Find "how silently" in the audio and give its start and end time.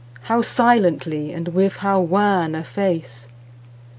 0.23-1.31